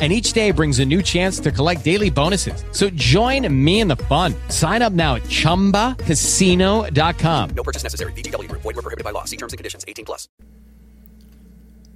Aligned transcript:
and 0.00 0.12
each 0.12 0.32
day 0.32 0.50
brings 0.50 0.78
a 0.78 0.86
new 0.86 1.02
chance 1.02 1.38
to 1.40 1.52
collect 1.52 1.84
daily 1.84 2.08
bonuses. 2.08 2.64
So 2.72 2.88
join 2.90 3.46
me 3.52 3.80
in 3.80 3.88
the 3.88 3.96
fun. 3.96 4.34
Sign 4.48 4.80
up 4.80 4.94
now 4.94 5.16
at 5.16 5.24
ChumbaCasino.com. 5.24 7.50
No 7.50 7.62
purchase 7.62 7.82
necessary. 7.82 8.12
VGW. 8.12 8.50
Void 8.52 8.64
were 8.64 8.72
prohibited 8.80 9.04
by 9.04 9.10
law. 9.10 9.24
See 9.24 9.36
terms 9.36 9.52
and 9.52 9.58
conditions. 9.58 9.84
18 9.86 10.06
plus. 10.06 10.26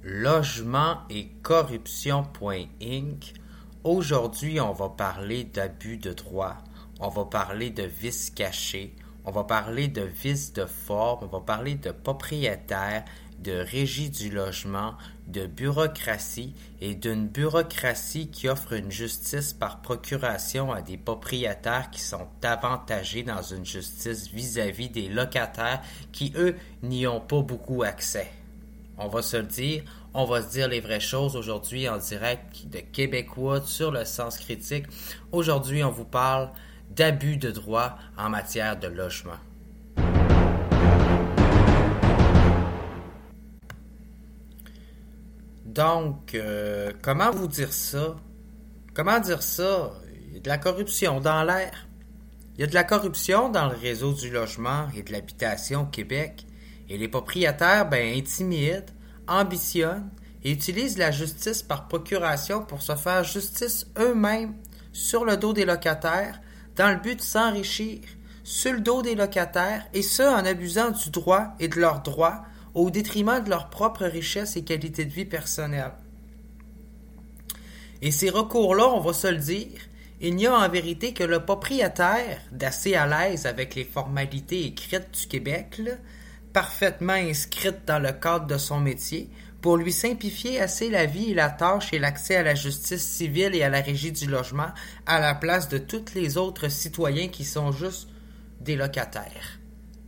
Logement 0.03 0.99
et 1.09 1.31
corruption.inc. 1.41 3.33
Aujourd'hui, 3.83 4.59
on 4.59 4.71
va 4.71 4.89
parler 4.89 5.45
d'abus 5.45 5.97
de 5.97 6.13
droit. 6.13 6.57
On 6.99 7.09
va 7.09 7.25
parler 7.25 7.71
de 7.71 7.83
vices 7.83 8.29
cachés. 8.29 8.95
On 9.25 9.31
va 9.31 9.43
parler 9.43 9.87
de 9.87 10.03
vices 10.03 10.53
de 10.53 10.65
forme. 10.65 11.23
On 11.23 11.27
va 11.27 11.41
parler 11.41 11.73
de 11.73 11.89
propriétaires 11.89 13.05
de 13.39 13.53
régie 13.53 14.09
du 14.09 14.29
logement, 14.29 14.95
de 15.27 15.45
bureaucratie 15.45 16.53
et 16.81 16.95
d'une 16.95 17.27
bureaucratie 17.27 18.29
qui 18.29 18.47
offre 18.47 18.73
une 18.73 18.91
justice 18.91 19.53
par 19.53 19.81
procuration 19.81 20.71
à 20.71 20.81
des 20.81 20.97
propriétaires 20.97 21.89
qui 21.91 22.01
sont 22.01 22.27
avantagés 22.43 23.23
dans 23.23 23.41
une 23.41 23.65
justice 23.65 24.29
vis-à-vis 24.29 24.89
des 24.89 25.09
locataires 25.09 25.81
qui, 26.11 26.33
eux, 26.35 26.55
n'y 26.83 27.07
ont 27.07 27.21
pas 27.21 27.41
beaucoup 27.41 27.83
accès. 27.83 28.31
On 28.97 29.07
va 29.07 29.21
se 29.21 29.37
le 29.37 29.43
dire, 29.43 29.83
on 30.13 30.25
va 30.25 30.41
se 30.41 30.51
dire 30.51 30.69
les 30.69 30.79
vraies 30.79 31.01
choses 31.01 31.35
aujourd'hui 31.35 31.89
en 31.89 31.97
direct 31.97 32.67
de 32.67 32.79
Québécois 32.79 33.61
sur 33.65 33.91
le 33.91 34.05
sens 34.05 34.37
critique. 34.37 34.85
Aujourd'hui, 35.31 35.83
on 35.83 35.91
vous 35.91 36.05
parle 36.05 36.49
d'abus 36.95 37.37
de 37.37 37.51
droit 37.51 37.97
en 38.17 38.29
matière 38.29 38.79
de 38.79 38.87
logement. 38.87 39.37
Donc, 45.75 46.35
euh, 46.35 46.93
comment 47.01 47.31
vous 47.31 47.47
dire 47.47 47.73
ça? 47.73 48.15
Comment 48.93 49.19
dire 49.19 49.43
ça? 49.43 49.91
Il 50.29 50.35
y 50.35 50.37
a 50.37 50.39
de 50.39 50.47
la 50.47 50.57
corruption 50.57 51.19
dans 51.19 51.43
l'air. 51.43 51.87
Il 52.55 52.61
y 52.61 52.63
a 52.63 52.67
de 52.67 52.73
la 52.73 52.85
corruption 52.85 53.49
dans 53.49 53.67
le 53.67 53.75
réseau 53.75 54.13
du 54.13 54.31
logement 54.31 54.87
et 54.95 55.03
de 55.03 55.11
l'habitation 55.11 55.81
au 55.81 55.85
Québec. 55.87 56.47
Et 56.87 56.97
les 56.97 57.09
propriétaires, 57.09 57.89
ben, 57.89 58.17
intimident, 58.17 58.85
ambitionnent 59.27 60.09
et 60.45 60.51
utilisent 60.51 60.97
la 60.97 61.11
justice 61.11 61.61
par 61.61 61.89
procuration 61.89 62.63
pour 62.63 62.81
se 62.81 62.95
faire 62.95 63.25
justice 63.25 63.85
eux-mêmes 63.99 64.55
sur 64.93 65.25
le 65.25 65.35
dos 65.35 65.51
des 65.51 65.65
locataires 65.65 66.39
dans 66.77 66.89
le 66.89 67.01
but 67.01 67.17
de 67.17 67.21
s'enrichir 67.21 67.99
sur 68.45 68.71
le 68.71 68.79
dos 68.79 69.01
des 69.01 69.15
locataires 69.15 69.85
et 69.93 70.03
ce 70.03 70.23
en 70.23 70.45
abusant 70.45 70.91
du 70.91 71.09
droit 71.09 71.47
et 71.59 71.67
de 71.67 71.79
leurs 71.81 72.01
droits 72.01 72.43
au 72.75 72.91
détriment 72.91 73.43
de 73.43 73.49
leur 73.49 73.69
propre 73.69 74.05
richesse 74.05 74.57
et 74.57 74.63
qualité 74.63 75.05
de 75.05 75.13
vie 75.13 75.25
personnelle. 75.25 75.93
Et 78.01 78.11
ces 78.11 78.29
recours-là, 78.29 78.87
on 78.89 78.99
va 78.99 79.13
se 79.13 79.27
le 79.27 79.37
dire, 79.37 79.79
il 80.21 80.35
n'y 80.35 80.45
a 80.45 80.53
en 80.53 80.69
vérité 80.69 81.13
que 81.13 81.23
le 81.23 81.43
propriétaire 81.43 82.39
d'assez 82.51 82.93
à 82.95 83.07
l'aise 83.07 83.45
avec 83.45 83.75
les 83.75 83.85
formalités 83.85 84.65
écrites 84.65 85.11
du 85.11 85.27
Québec, 85.27 85.81
parfaitement 86.53 87.13
inscrites 87.13 87.85
dans 87.87 87.99
le 87.99 88.11
cadre 88.11 88.47
de 88.47 88.57
son 88.57 88.79
métier, 88.79 89.29
pour 89.61 89.77
lui 89.77 89.91
simplifier 89.91 90.61
assez 90.61 90.89
la 90.89 91.05
vie 91.05 91.31
et 91.31 91.33
la 91.33 91.49
tâche 91.49 91.91
et 91.91 91.97
l'accès 91.97 92.35
à 92.35 92.43
la 92.43 92.55
justice 92.55 93.01
civile 93.01 93.55
et 93.55 93.63
à 93.63 93.69
la 93.69 93.81
régie 93.81 94.11
du 94.11 94.27
logement 94.27 94.69
à 95.07 95.19
la 95.19 95.33
place 95.33 95.69
de 95.69 95.79
tous 95.79 96.13
les 96.13 96.37
autres 96.37 96.69
citoyens 96.69 97.29
qui 97.29 97.45
sont 97.45 97.71
juste 97.71 98.07
des 98.61 98.75
locataires, 98.75 99.59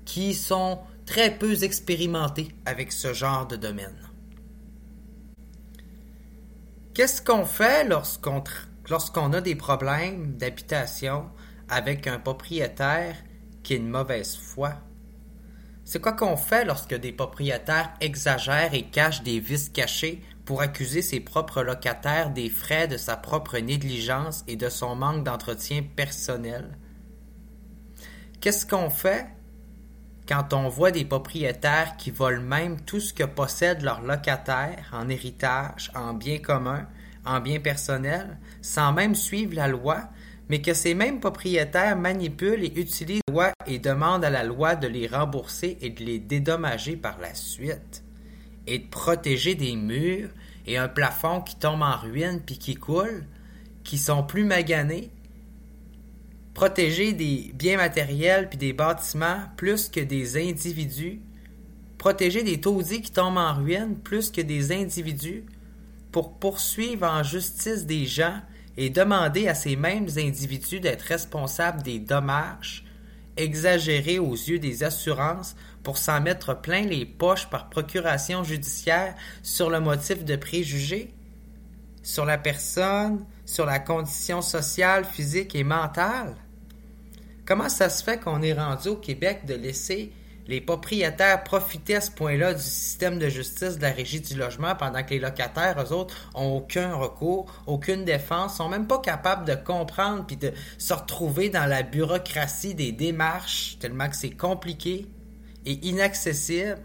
qui 0.05 0.35
sont 0.35 0.79
très 1.07 1.35
peu 1.35 1.63
expérimentés 1.63 2.49
avec 2.65 2.91
ce 2.91 3.13
genre 3.13 3.47
de 3.47 3.55
domaine. 3.55 3.97
Qu'est-ce 6.93 7.21
qu'on 7.21 7.45
fait 7.45 7.87
lorsqu'on 7.87 9.33
a 9.33 9.41
des 9.41 9.55
problèmes 9.55 10.35
d'habitation 10.37 11.29
avec 11.69 12.05
un 12.07 12.19
propriétaire 12.19 13.15
qui 13.63 13.75
est 13.75 13.79
de 13.79 13.85
mauvaise 13.85 14.35
foi? 14.35 14.73
C'est 15.85 16.01
quoi 16.01 16.11
qu'on 16.11 16.35
fait 16.35 16.65
lorsque 16.65 16.95
des 16.95 17.13
propriétaires 17.13 17.93
exagèrent 18.01 18.73
et 18.73 18.83
cachent 18.83 19.23
des 19.23 19.39
vices 19.39 19.69
cachés 19.69 20.21
pour 20.43 20.61
accuser 20.61 21.01
ses 21.01 21.21
propres 21.21 21.63
locataires 21.63 22.31
des 22.31 22.49
frais 22.49 22.89
de 22.89 22.97
sa 22.97 23.15
propre 23.15 23.57
négligence 23.59 24.43
et 24.47 24.57
de 24.57 24.67
son 24.67 24.95
manque 24.97 25.23
d'entretien 25.23 25.83
personnel? 25.95 26.77
Qu'est-ce 28.41 28.65
qu'on 28.65 28.89
fait 28.89 29.27
quand 30.27 30.53
on 30.53 30.67
voit 30.67 30.91
des 30.91 31.05
propriétaires 31.05 31.95
qui 31.97 32.11
volent 32.11 32.41
même 32.41 32.81
tout 32.81 32.99
ce 32.99 33.13
que 33.13 33.23
possèdent 33.23 33.83
leurs 33.83 34.01
locataires 34.01 34.89
en 34.91 35.07
héritage, 35.07 35.91
en 35.95 36.13
biens 36.13 36.39
communs, 36.39 36.85
en 37.25 37.39
biens 37.39 37.59
personnels, 37.59 38.37
sans 38.61 38.91
même 38.91 39.15
suivre 39.15 39.55
la 39.55 39.67
loi, 39.67 40.09
mais 40.49 40.61
que 40.61 40.73
ces 40.73 40.93
mêmes 40.93 41.19
propriétaires 41.19 41.97
manipulent 41.97 42.63
et 42.63 42.79
utilisent 42.79 43.21
la 43.27 43.33
loi 43.33 43.51
et 43.65 43.79
demandent 43.79 44.25
à 44.25 44.29
la 44.29 44.43
loi 44.43 44.75
de 44.75 44.87
les 44.87 45.07
rembourser 45.07 45.77
et 45.81 45.89
de 45.89 46.03
les 46.03 46.19
dédommager 46.19 46.95
par 46.95 47.19
la 47.19 47.33
suite, 47.33 48.03
et 48.65 48.79
de 48.79 48.87
protéger 48.87 49.55
des 49.55 49.75
murs 49.75 50.29
et 50.65 50.77
un 50.77 50.89
plafond 50.89 51.41
qui 51.41 51.55
tombe 51.55 51.81
en 51.81 51.97
ruine 51.97 52.41
puis 52.45 52.57
qui 52.57 52.75
coule, 52.75 53.25
qui 53.83 53.97
sont 53.97 54.23
plus 54.23 54.43
maganés, 54.43 55.11
protéger 56.57 57.13
des 57.13 57.51
biens 57.53 57.77
matériels 57.77 58.49
puis 58.49 58.57
des 58.57 58.73
bâtiments 58.73 59.43
plus 59.57 59.89
que 59.89 59.99
des 59.99 60.37
individus, 60.49 61.21
protéger 61.99 62.41
des 62.41 62.59
taudis 62.59 63.03
qui 63.03 63.11
tombent 63.11 63.37
en 63.37 63.53
ruine 63.53 63.95
plus 63.95 64.31
que 64.31 64.41
des 64.41 64.71
individus, 64.71 65.45
pour 66.11 66.33
poursuivre 66.39 67.05
en 67.05 67.21
justice 67.21 67.85
des 67.85 68.07
gens 68.07 68.41
et 68.75 68.89
demander 68.89 69.47
à 69.47 69.53
ces 69.53 69.75
mêmes 69.75 70.07
individus 70.17 70.79
d'être 70.79 71.03
responsables 71.03 71.83
des 71.83 71.99
dommages 71.99 72.85
exagérés 73.37 74.17
aux 74.17 74.33
yeux 74.33 74.57
des 74.57 74.83
assurances 74.83 75.55
pour 75.83 75.99
s'en 75.99 76.21
mettre 76.21 76.59
plein 76.59 76.81
les 76.81 77.05
poches 77.05 77.51
par 77.51 77.69
procuration 77.69 78.43
judiciaire 78.43 79.13
sur 79.43 79.69
le 79.69 79.79
motif 79.79 80.25
de 80.25 80.35
préjugés, 80.35 81.13
sur 82.01 82.25
la 82.25 82.39
personne, 82.39 83.27
sur 83.45 83.67
la 83.67 83.77
condition 83.77 84.41
sociale, 84.41 85.05
physique 85.05 85.53
et 85.53 85.63
mentale? 85.63 86.35
Comment 87.47 87.69
ça 87.69 87.87
se 87.89 88.03
fait 88.03 88.19
qu'on 88.19 88.41
est 88.41 88.51
rendu 88.51 88.89
au 88.89 88.97
Québec 88.97 89.45
de 89.45 89.53
laisser 89.53 90.11
les 90.47 90.59
propriétaires 90.59 91.45
profiter 91.45 91.95
à 91.95 92.01
ce 92.01 92.11
point-là 92.11 92.53
du 92.53 92.61
système 92.61 93.19
de 93.19 93.29
justice 93.29 93.77
de 93.77 93.83
la 93.83 93.91
régie 93.91 94.19
du 94.19 94.35
logement 94.35 94.75
pendant 94.75 95.01
que 95.01 95.11
les 95.11 95.19
locataires, 95.19 95.81
eux 95.81 95.93
autres, 95.93 96.29
ont 96.35 96.57
aucun 96.57 96.93
recours, 96.95 97.49
aucune 97.65 98.03
défense, 98.03 98.57
sont 98.57 98.67
même 98.67 98.85
pas 98.85 98.99
capables 98.99 99.45
de 99.45 99.55
comprendre 99.55 100.25
puis 100.25 100.35
de 100.35 100.51
se 100.77 100.93
retrouver 100.93 101.49
dans 101.49 101.65
la 101.65 101.83
bureaucratie 101.83 102.75
des 102.75 102.91
démarches 102.91 103.77
tellement 103.79 104.09
que 104.09 104.17
c'est 104.17 104.31
compliqué 104.31 105.07
et 105.65 105.87
inaccessible. 105.87 106.77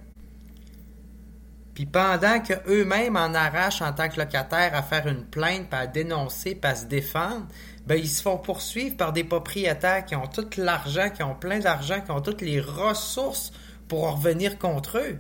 Puis 1.75 1.87
pendant 1.87 2.39
que 2.41 2.53
eux-mêmes 2.69 3.17
en 3.17 3.35
arrachent 3.35 3.83
en 3.83 3.93
tant 3.93 4.09
que 4.09 4.21
locataires 4.21 4.75
à 4.75 4.83
faire 4.83 5.09
une 5.09 5.25
plainte, 5.25 5.71
puis 5.71 5.81
à 5.81 5.87
dénoncer, 5.87 6.55
puis 6.55 6.71
à 6.71 6.75
se 6.75 6.85
défendre, 6.85 7.47
ben 7.87 7.97
ils 7.99 8.09
se 8.09 8.23
font 8.23 8.39
poursuivre 8.39 8.97
par 8.97 9.13
des 9.13 9.25
propriétaires 9.25 10.05
qui 10.05 10.15
ont 10.15 10.27
tout 10.27 10.49
l'argent, 10.57 11.11
qui 11.11 11.23
ont 11.23 11.35
plein 11.35 11.59
d'argent, 11.59 12.01
qui 12.01 12.11
ont 12.11 12.21
toutes 12.21 12.43
les 12.43 12.61
ressources 12.61 13.53
pour 13.89 14.11
revenir 14.13 14.59
contre 14.59 14.99
eux. 14.99 15.19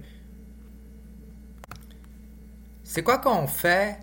C'est 2.84 3.02
quoi 3.02 3.18
qu'on 3.18 3.46
fait 3.46 3.98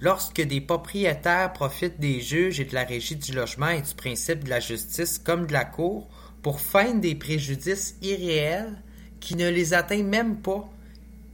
lorsque 0.00 0.40
des 0.40 0.60
propriétaires 0.60 1.52
profitent 1.52 1.98
des 1.98 2.20
juges 2.20 2.60
et 2.60 2.64
de 2.64 2.74
la 2.74 2.84
régie 2.84 3.16
du 3.16 3.32
logement 3.32 3.70
et 3.70 3.82
du 3.82 3.94
principe 3.94 4.44
de 4.44 4.50
la 4.50 4.60
justice 4.60 5.18
comme 5.18 5.46
de 5.46 5.52
la 5.52 5.64
cour 5.64 6.08
pour 6.42 6.60
feindre 6.60 7.00
des 7.00 7.14
préjudices 7.14 7.96
irréels 8.02 8.82
qui 9.20 9.34
ne 9.34 9.48
les 9.48 9.74
atteignent 9.74 10.06
même 10.06 10.36
pas 10.36 10.68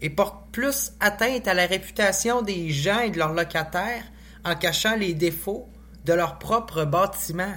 et 0.01 0.11
portent 0.11 0.51
plus 0.53 0.93
atteinte 1.01 1.47
à 1.49 1.55
la 1.55 1.67
réputation 1.67 2.43
des 2.43 2.71
gens 2.71 3.01
et 3.01 3.11
de 3.11 3.19
leurs 3.19 3.35
locataires 3.35 4.05
en 4.45 4.55
cachant 4.55 4.97
les 4.97 5.15
défauts 5.15 5.69
de 6.05 6.13
leur 6.13 6.39
propre 6.39 6.85
bâtiment. 6.85 7.55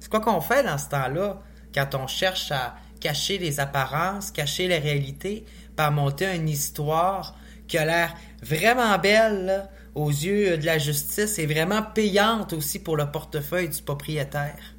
C'est 0.00 0.10
quoi 0.10 0.20
qu'on 0.20 0.40
fait 0.40 0.62
dans 0.62 0.78
ce 0.78 0.88
temps-là 0.88 1.40
quand 1.74 1.94
on 1.94 2.06
cherche 2.06 2.50
à 2.50 2.76
cacher 3.00 3.38
les 3.38 3.60
apparences, 3.60 4.30
cacher 4.30 4.68
les 4.68 4.78
réalités, 4.78 5.44
par 5.76 5.92
monter 5.92 6.34
une 6.34 6.48
histoire 6.48 7.36
qui 7.68 7.78
a 7.78 7.84
l'air 7.84 8.14
vraiment 8.42 8.98
belle 8.98 9.68
aux 9.94 10.10
yeux 10.10 10.58
de 10.58 10.66
la 10.66 10.78
justice 10.78 11.38
et 11.38 11.46
vraiment 11.46 11.82
payante 11.82 12.52
aussi 12.52 12.78
pour 12.78 12.96
le 12.96 13.10
portefeuille 13.10 13.68
du 13.68 13.82
propriétaire? 13.82 14.74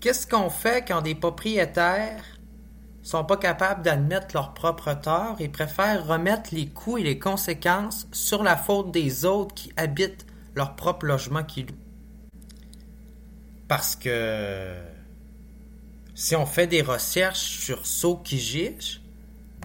Qu'est-ce 0.00 0.26
qu'on 0.26 0.50
fait 0.50 0.86
quand 0.86 1.02
des 1.02 1.14
propriétaires 1.14 2.22
sont 3.02 3.24
pas 3.24 3.36
capables 3.36 3.82
d'admettre 3.82 4.28
leur 4.34 4.52
propre 4.52 4.92
tort 4.94 5.36
et 5.38 5.48
préfèrent 5.48 6.06
remettre 6.06 6.50
les 6.52 6.66
coûts 6.66 6.98
et 6.98 7.02
les 7.02 7.18
conséquences 7.18 8.08
sur 8.12 8.42
la 8.42 8.56
faute 8.56 8.90
des 8.90 9.24
autres 9.24 9.54
qui 9.54 9.72
habitent 9.76 10.26
leur 10.56 10.74
propre 10.74 11.06
logement 11.06 11.44
qu'ils 11.44 11.66
louent? 11.66 11.74
Parce 13.68 13.94
que 13.94 14.74
si 16.14 16.34
on 16.34 16.46
fait 16.46 16.66
des 16.66 16.82
recherches 16.82 17.58
sur 17.58 17.86
Sokijich, 17.86 19.00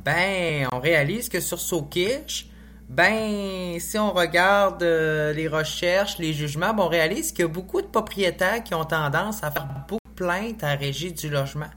ben 0.04 0.68
on 0.72 0.80
réalise 0.80 1.30
que 1.30 1.40
sur 1.40 1.60
Sokish, 1.60 2.48
ben 2.90 3.80
si 3.80 3.98
on 3.98 4.12
regarde 4.12 4.84
euh, 4.84 5.34
les 5.34 5.48
recherches, 5.48 6.18
les 6.20 6.34
jugements, 6.34 6.74
ben, 6.74 6.84
on 6.84 6.88
réalise 6.88 7.32
qu'il 7.32 7.44
y 7.44 7.46
a 7.46 7.48
beaucoup 7.48 7.82
de 7.82 7.88
propriétaires 7.88 8.64
qui 8.64 8.74
ont 8.74 8.86
tendance 8.86 9.44
à 9.44 9.52
faire 9.52 9.66
beaucoup 9.66 10.00
de 10.10 10.16
plaintes 10.16 10.64
à 10.64 10.76
régie 10.76 11.14
du 11.14 11.30
logement 11.30 11.70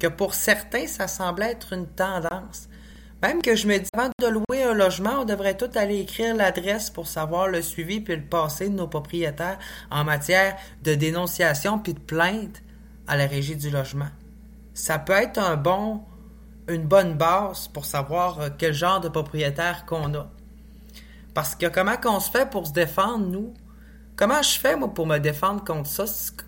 que 0.00 0.08
pour 0.08 0.34
certains, 0.34 0.86
ça 0.86 1.06
semble 1.06 1.42
être 1.42 1.74
une 1.74 1.86
tendance. 1.86 2.68
Même 3.22 3.42
que 3.42 3.54
je 3.54 3.66
me 3.66 3.78
dis, 3.78 3.88
avant 3.92 4.08
de 4.18 4.26
louer 4.26 4.62
un 4.62 4.72
logement, 4.72 5.20
on 5.20 5.24
devrait 5.24 5.56
tout 5.56 5.70
aller 5.74 6.00
écrire 6.00 6.34
l'adresse 6.34 6.88
pour 6.88 7.06
savoir 7.06 7.48
le 7.48 7.60
suivi 7.60 8.00
puis 8.00 8.16
le 8.16 8.22
passé 8.22 8.68
de 8.68 8.74
nos 8.74 8.86
propriétaires 8.86 9.58
en 9.90 10.04
matière 10.04 10.56
de 10.82 10.94
dénonciation 10.94 11.78
puis 11.78 11.92
de 11.92 12.00
plainte 12.00 12.62
à 13.06 13.16
la 13.16 13.26
régie 13.26 13.56
du 13.56 13.68
logement. 13.68 14.08
Ça 14.72 14.98
peut 14.98 15.12
être 15.12 15.38
un 15.38 15.56
bon, 15.56 16.00
une 16.68 16.84
bonne 16.84 17.14
base 17.14 17.68
pour 17.68 17.84
savoir 17.84 18.40
euh, 18.40 18.48
quel 18.56 18.72
genre 18.72 19.00
de 19.00 19.08
propriétaire 19.08 19.84
qu'on 19.84 20.14
a. 20.14 20.30
Parce 21.34 21.54
que 21.54 21.66
comment 21.66 21.96
qu'on 21.96 22.20
se 22.20 22.30
fait 22.30 22.48
pour 22.48 22.66
se 22.66 22.72
défendre, 22.72 23.26
nous? 23.26 23.52
Comment 24.16 24.42
je 24.42 24.58
fais, 24.58 24.76
moi, 24.76 24.92
pour 24.92 25.06
me 25.06 25.18
défendre 25.18 25.62
contre 25.64 25.88
ça? 25.88 26.04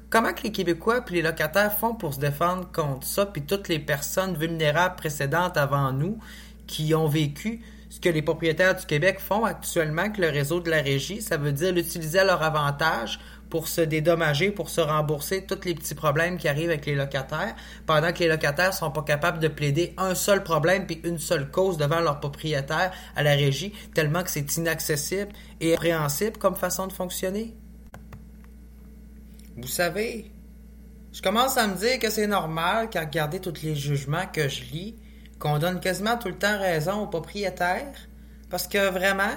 Comment 0.09 0.33
que 0.33 0.43
les 0.43 0.53
Québécois 0.53 1.03
puis 1.03 1.17
les 1.17 1.23
locataires 1.23 1.73
font 1.73 1.95
pour 1.95 2.15
se 2.15 2.21
défendre 2.21 2.71
contre 2.73 3.07
ça, 3.07 3.27
puis 3.27 3.43
toutes 3.43 3.69
les 3.69 3.79
personnes 3.79 4.37
vulnérables 4.37 4.97
précédentes 4.97 5.57
avant 5.57 5.93
nous 5.93 6.19
qui 6.67 6.95
ont 6.95 7.09
vécu 7.09 7.61
ce 7.93 8.01
que 8.01 8.09
les 8.09 8.23
propriétaires 8.23 8.75
du 8.75 8.87
Québec 8.87 9.21
font 9.21 9.45
actuellement 9.45 10.03
avec 10.03 10.17
le 10.17 10.29
réseau 10.29 10.61
de 10.61 10.71
la 10.71 10.81
régie, 10.81 11.21
ça 11.21 11.37
veut 11.37 11.53
dire 11.53 11.73
l'utiliser 11.73 12.21
à 12.21 12.25
leur 12.25 12.43
avantage 12.43 13.21
pour 13.51 13.69
se 13.69 13.83
dédommager, 13.83 14.51
pour 14.51 14.71
se 14.71 14.81
rembourser 14.81 15.45
tous 15.45 15.67
les 15.67 15.75
petits 15.75 15.95
problèmes 15.95 16.39
qui 16.39 16.49
arrivent 16.49 16.71
avec 16.71 16.87
les 16.87 16.95
locataires, 16.95 17.55
pendant 17.85 18.11
que 18.15 18.21
les 18.21 18.29
locataires 18.29 18.73
sont 18.73 18.91
pas 18.91 19.03
capables 19.03 19.41
de 19.41 19.49
plaider 19.49 19.93
un 19.99 20.15
seul 20.15 20.43
problème 20.43 20.87
puis 20.87 21.03
une 21.05 21.19
seule 21.19 21.51
cause 21.51 21.77
devant 21.77 22.01
leur 22.01 22.19
propriétaire 22.19 22.93
à 23.15 23.23
la 23.23 23.33
régie, 23.33 23.75
tellement 23.93 24.23
que 24.23 24.31
c'est 24.31 24.57
inaccessible 24.57 25.33
et 25.61 25.75
appréhensible 25.75 26.39
comme 26.39 26.57
façon 26.57 26.87
de 26.87 26.95
fonctionner. 26.95 27.55
Vous 29.59 29.69
savez, 29.69 30.31
je 31.13 31.21
commence 31.21 31.59
à 31.59 31.67
me 31.67 31.77
dire 31.77 31.99
que 31.99 32.09
c'est 32.09 32.27
normal 32.27 32.89
qu'à 32.89 33.01
regarder 33.01 33.39
tous 33.39 33.63
les 33.63 33.75
jugements 33.75 34.27
que 34.33 34.49
je 34.49 34.63
lis, 34.73 34.97
qu'on 35.43 35.59
donne 35.59 35.81
quasiment 35.81 36.17
tout 36.17 36.29
le 36.29 36.39
temps 36.39 36.57
raison 36.57 37.03
aux 37.03 37.09
propriétaires, 37.09 38.09
parce 38.49 38.69
que 38.69 38.91
vraiment, 38.91 39.35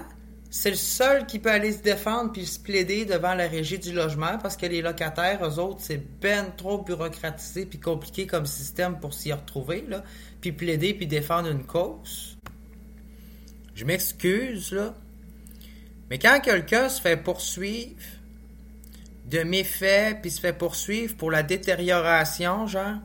c'est 0.51 0.69
le 0.69 0.75
seul 0.75 1.25
qui 1.25 1.39
peut 1.39 1.49
aller 1.49 1.71
se 1.71 1.81
défendre 1.81 2.31
puis 2.31 2.45
se 2.45 2.59
plaider 2.59 3.05
devant 3.05 3.33
la 3.33 3.47
régie 3.47 3.79
du 3.79 3.91
logement, 3.91 4.37
parce 4.37 4.55
que 4.55 4.67
les 4.67 4.83
locataires, 4.83 5.43
eux 5.43 5.57
autres, 5.57 5.79
c'est 5.79 5.99
ben 6.21 6.53
trop 6.55 6.77
bureaucratisé 6.77 7.65
puis 7.65 7.79
compliqué 7.79 8.27
comme 8.27 8.45
système 8.45 8.99
pour 8.99 9.15
s'y 9.15 9.33
retrouver, 9.33 9.83
puis 10.41 10.51
plaider 10.51 10.93
puis 10.93 11.07
défendre 11.07 11.49
une 11.49 11.63
cause. 11.65 12.37
Je 13.73 13.83
m'excuse, 13.83 14.73
là, 14.73 14.93
mais 16.11 16.19
quand 16.19 16.39
quelqu'un 16.39 16.87
se 16.87 17.01
fait 17.01 17.17
poursuivre 17.17 17.95
de 19.25 19.39
méfaits, 19.39 20.21
puis 20.21 20.29
se 20.29 20.39
fait 20.39 20.53
poursuivre 20.53 21.15
pour 21.15 21.31
la 21.31 21.41
détérioration, 21.41 22.67
genre, 22.67 22.99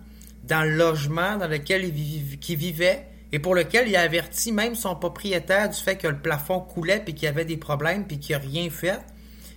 dans 0.45 0.63
le 0.63 0.75
logement 0.77 1.37
dans 1.37 1.49
lequel 1.49 1.85
il, 1.85 1.93
vivait, 1.93 3.07
et 3.33 3.39
pour 3.39 3.55
lequel 3.55 3.89
il 3.89 3.97
a 3.97 4.03
averti 4.03 4.53
même 4.53 4.75
son 4.75 4.97
propriétaire 4.97 5.69
du 5.69 5.77
fait 5.77 5.97
que 5.97 6.09
le 6.09 6.19
plafond 6.19 6.61
coulait, 6.61 7.01
puis 7.05 7.15
qu'il 7.15 7.25
y 7.25 7.29
avait 7.29 7.45
des 7.45 7.57
problèmes, 7.57 8.07
puis 8.07 8.19
qu'il 8.19 8.37
n'a 8.37 8.43
rien 8.43 8.69
fait, 8.71 9.01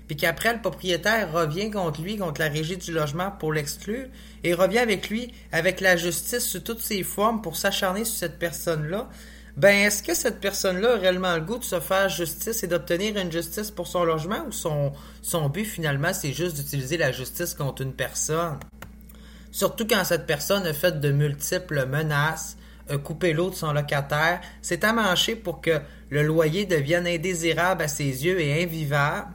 puis 0.07 0.15
qu'après 0.15 0.53
le 0.53 0.61
propriétaire 0.61 1.31
revient 1.31 1.71
contre 1.71 2.01
lui, 2.01 2.17
contre 2.17 2.41
la 2.41 2.49
régie 2.49 2.77
du 2.77 2.91
logement 2.91 3.31
pour 3.31 3.53
l'exclure, 3.53 4.07
et 4.43 4.53
revient 4.53 4.79
avec 4.79 5.09
lui, 5.09 5.33
avec 5.51 5.81
la 5.81 5.95
justice 5.95 6.45
sous 6.45 6.59
toutes 6.59 6.81
ses 6.81 7.03
formes 7.03 7.41
pour 7.41 7.55
s'acharner 7.55 8.05
sur 8.05 8.17
cette 8.17 8.37
personne-là, 8.37 9.09
ben 9.55 9.85
est-ce 9.85 10.01
que 10.01 10.15
cette 10.15 10.39
personne-là 10.39 10.93
a 10.93 10.97
réellement 10.97 11.35
le 11.35 11.41
goût 11.41 11.59
de 11.59 11.63
se 11.63 11.79
faire 11.79 12.09
justice 12.09 12.63
et 12.63 12.67
d'obtenir 12.67 13.17
une 13.17 13.31
justice 13.31 13.69
pour 13.69 13.87
son 13.87 14.03
logement 14.03 14.43
ou 14.47 14.51
son, 14.51 14.93
son 15.21 15.47
but 15.47 15.65
finalement 15.65 16.11
c'est 16.11 16.33
juste 16.33 16.55
d'utiliser 16.55 16.97
la 16.97 17.11
justice 17.11 17.53
contre 17.53 17.83
une 17.83 17.93
personne? 17.93 18.57
Surtout 19.53 19.85
quand 19.85 20.03
cette 20.03 20.25
personne 20.25 20.65
a 20.65 20.73
fait 20.73 20.99
de 20.99 21.11
multiples 21.11 21.85
menaces, 21.85 22.57
a 22.89 22.97
coupé 22.97 23.33
l'eau 23.33 23.51
de 23.51 23.55
son 23.55 23.71
locataire, 23.71 24.41
s'est 24.63 24.83
amanché 24.83 25.35
pour 25.35 25.61
que 25.61 25.79
le 26.09 26.23
loyer 26.23 26.65
devienne 26.65 27.05
indésirable 27.05 27.83
à 27.83 27.87
ses 27.87 28.25
yeux 28.25 28.41
et 28.41 28.63
invivable. 28.63 29.27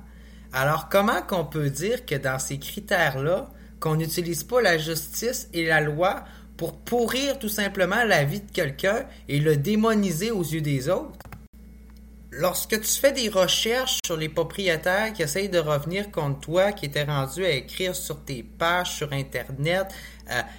Alors 0.52 0.88
comment 0.88 1.22
qu'on 1.22 1.44
peut 1.44 1.70
dire 1.70 2.04
que 2.04 2.16
dans 2.16 2.40
ces 2.40 2.58
critères-là, 2.58 3.48
qu'on 3.78 3.94
n'utilise 3.94 4.42
pas 4.42 4.60
la 4.60 4.76
justice 4.76 5.48
et 5.54 5.64
la 5.64 5.80
loi 5.80 6.24
pour 6.56 6.76
pourrir 6.76 7.38
tout 7.38 7.48
simplement 7.48 8.02
la 8.02 8.24
vie 8.24 8.40
de 8.40 8.50
quelqu'un 8.50 9.04
et 9.28 9.38
le 9.38 9.56
démoniser 9.56 10.32
aux 10.32 10.42
yeux 10.42 10.60
des 10.60 10.88
autres? 10.88 11.27
Lorsque 12.30 12.78
tu 12.78 13.00
fais 13.00 13.12
des 13.12 13.30
recherches 13.30 14.00
sur 14.04 14.18
les 14.18 14.28
propriétaires 14.28 15.14
qui 15.14 15.22
essayent 15.22 15.48
de 15.48 15.58
revenir 15.58 16.10
contre 16.10 16.40
toi, 16.40 16.72
qui 16.72 16.84
étaient 16.84 17.04
rendus 17.04 17.42
à 17.42 17.50
écrire 17.50 17.96
sur 17.96 18.22
tes 18.22 18.42
pages 18.42 18.96
sur 18.96 19.14
Internet, 19.14 19.86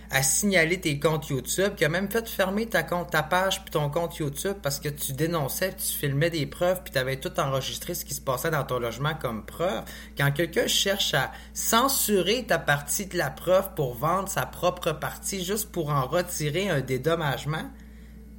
à, 0.10 0.24
signaler 0.24 0.82
tes 0.82 1.00
comptes 1.00 1.30
YouTube, 1.30 1.76
qui 1.76 1.86
a 1.86 1.90
même 1.90 2.10
fait 2.10 2.28
fermer 2.28 2.66
ta, 2.66 2.82
page 2.82 3.62
puis 3.62 3.70
ton 3.70 3.88
compte 3.92 4.18
YouTube 4.18 4.58
parce 4.64 4.80
que 4.80 4.90
tu 4.90 5.14
dénonçais, 5.14 5.76
tu 5.76 5.94
filmais 5.94 6.32
des 6.32 6.48
preuves 6.48 6.82
puis 6.84 6.92
tu 6.92 6.98
avais 6.98 7.18
tout 7.18 7.40
enregistré 7.40 7.94
ce 7.94 8.04
qui 8.04 8.16
se 8.16 8.22
passait 8.22 8.50
dans 8.50 8.64
ton 8.64 8.80
logement 8.80 9.14
comme 9.14 9.46
preuve. 9.46 9.84
Quand 10.18 10.32
quelqu'un 10.32 10.66
cherche 10.66 11.14
à 11.14 11.32
censurer 11.54 12.46
ta 12.48 12.58
partie 12.58 13.06
de 13.06 13.16
la 13.16 13.30
preuve 13.30 13.76
pour 13.76 13.94
vendre 13.94 14.28
sa 14.28 14.48
propre 14.48 14.92
partie 14.92 15.46
juste 15.46 15.72
pour 15.72 15.92
en 15.92 16.08
retirer 16.08 16.68
un 16.68 16.82
dédommagement, 16.82 17.70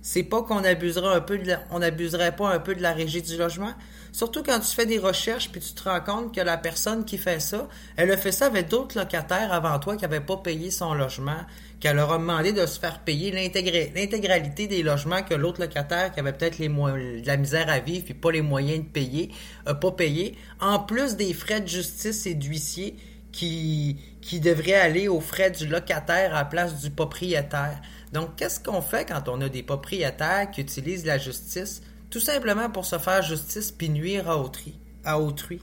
c'est 0.03 0.23
pas 0.23 0.43
qu'on 0.43 0.65
abuserait 0.65 1.15
un 1.15 1.21
peu 1.21 1.39
on 1.71 1.83
abuserait 1.83 2.35
pas 2.35 2.49
un 2.49 2.59
peu 2.59 2.75
de 2.75 2.83
la 2.83 2.93
régie 2.93 3.23
du 3.23 3.37
logement. 3.37 3.73
Surtout 4.13 4.43
quand 4.43 4.59
tu 4.59 4.75
fais 4.75 4.87
des 4.87 4.99
recherches 4.99 5.51
puis 5.51 5.61
tu 5.61 5.73
te 5.73 5.89
rends 5.89 6.01
compte 6.01 6.35
que 6.35 6.41
la 6.41 6.57
personne 6.57 7.05
qui 7.05 7.19
fait 7.19 7.41
ça, 7.41 7.69
elle 7.97 8.11
a 8.11 8.17
fait 8.17 8.33
ça 8.33 8.47
avec 8.47 8.69
d'autres 8.69 8.99
locataires 8.99 9.53
avant 9.53 9.79
toi 9.79 9.97
qui 9.97 10.03
n'avaient 10.03 10.21
pas 10.21 10.39
payé 10.39 10.71
son 10.71 10.95
logement, 10.95 11.39
qu'elle 11.79 11.97
leur 11.97 12.13
a 12.13 12.19
demandé 12.19 12.53
de 12.53 12.67
se 12.67 12.81
faire 12.81 13.01
payer 13.01 13.31
l'intégralité 13.31 14.67
des 14.67 14.83
logements 14.83 15.23
que 15.23 15.35
l'autre 15.35 15.61
locataire 15.61 16.13
qui 16.13 16.21
avait 16.21 16.33
peut-être 16.33 16.59
de 16.61 17.27
la 17.27 17.37
misère 17.37 17.69
à 17.69 17.79
vivre 17.79 18.05
puis 18.05 18.15
pas 18.15 18.33
les 18.33 18.43
moyens 18.43 18.85
de 18.85 18.89
payer, 18.89 19.31
a 19.67 19.75
pas 19.75 19.93
payé, 19.93 20.37
en 20.61 20.79
plus 20.81 21.17
des 21.17 21.33
frais 21.33 21.61
de 21.61 21.69
justice 21.69 22.27
et 22.27 22.35
d'huissier 22.35 22.97
qui, 23.33 23.97
qui 24.21 24.41
devraient 24.41 24.75
aller 24.75 25.09
aux 25.09 25.21
frais 25.21 25.51
du 25.51 25.67
locataire 25.67 26.35
à 26.35 26.41
la 26.41 26.45
place 26.45 26.81
du 26.81 26.91
propriétaire. 26.91 27.81
Donc, 28.13 28.37
qu'est-ce 28.37 28.61
qu'on 28.61 28.83
fait 28.83 29.05
quand 29.05 29.29
on 29.29 29.41
a 29.41 29.49
des 29.49 29.63
propriétaires 29.63 30.51
qui 30.51 30.61
utilisent 30.61 31.07
la 31.07 31.19
justice 31.19 31.83
tout 32.11 32.21
simplement 32.21 32.69
pour 32.69 32.85
se 32.85 32.99
faire 32.99 33.23
justice 33.23 33.71
puis 33.71 33.89
nuire 33.89 34.29
à 34.29 34.37
autrui, 34.37 34.75
à 35.05 35.21
autrui, 35.21 35.61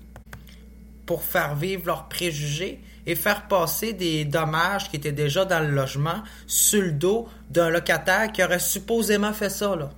pour 1.06 1.24
faire 1.24 1.56
vivre 1.56 1.88
leurs 1.88 2.08
préjugés 2.08 2.82
et 3.06 3.16
faire 3.16 3.48
passer 3.48 3.94
des 3.94 4.26
dommages 4.26 4.90
qui 4.90 4.96
étaient 4.96 5.12
déjà 5.12 5.46
dans 5.46 5.60
le 5.60 5.72
logement 5.72 6.24
sur 6.46 6.82
le 6.82 6.92
dos 6.92 7.28
d'un 7.50 7.70
locataire 7.70 8.32
qui 8.32 8.44
aurait 8.44 8.60
supposément 8.60 9.34
fait 9.34 9.50
ça, 9.50 9.76
là. 9.76 9.90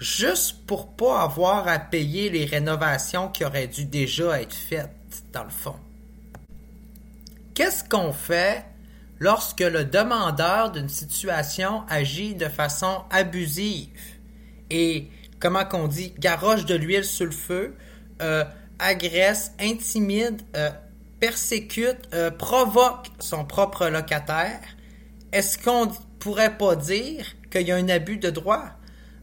Juste 0.00 0.66
pour 0.66 0.88
pas 0.88 1.22
avoir 1.22 1.66
à 1.68 1.78
payer 1.78 2.28
les 2.28 2.44
rénovations 2.44 3.28
qui 3.28 3.44
auraient 3.44 3.68
dû 3.68 3.86
déjà 3.86 4.40
être 4.40 4.54
faites, 4.54 4.90
dans 5.32 5.44
le 5.44 5.50
fond. 5.50 5.76
Qu'est-ce 7.54 7.84
qu'on 7.88 8.12
fait 8.12 8.64
lorsque 9.18 9.60
le 9.60 9.84
demandeur 9.84 10.70
d'une 10.70 10.88
situation 10.88 11.82
agit 11.88 12.34
de 12.34 12.48
façon 12.48 13.02
abusive 13.10 13.88
et, 14.70 15.08
comment 15.40 15.64
qu'on 15.64 15.88
dit, 15.88 16.12
garoche 16.18 16.64
de 16.64 16.74
l'huile 16.74 17.04
sur 17.04 17.26
le 17.26 17.32
feu, 17.32 17.76
euh, 18.22 18.44
agresse, 18.78 19.52
intimide, 19.60 20.42
euh, 20.56 20.70
persécute, 21.20 22.08
euh, 22.12 22.30
provoque 22.30 23.06
son 23.18 23.44
propre 23.44 23.86
locataire, 23.86 24.60
est-ce 25.32 25.58
qu'on 25.58 25.88
pourrait 26.18 26.56
pas 26.56 26.76
dire 26.76 27.26
qu'il 27.50 27.62
y 27.62 27.72
a 27.72 27.76
un 27.76 27.88
abus 27.88 28.18
de 28.18 28.30
droit? 28.30 28.64